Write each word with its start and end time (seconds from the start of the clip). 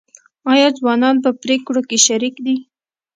آیا 0.51 0.67
ځوانان 0.79 1.15
په 1.23 1.29
پریکړو 1.41 1.81
کې 1.89 1.97
شریک 2.05 2.35
دي؟ 2.45 2.55